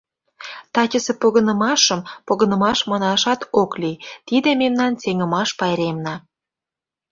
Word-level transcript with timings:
—Тачысе 0.73 1.13
погынымашым 1.21 1.99
погынымаш 2.27 2.79
манашат 2.89 3.41
ок 3.61 3.71
лий, 3.81 4.01
тиде 4.27 4.51
мемнан 4.61 4.93
сеҥымаш 5.01 5.49
пайремна... 5.59 6.15